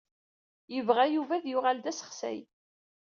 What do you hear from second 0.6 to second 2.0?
Yebɣa Yuba ad yuɣal d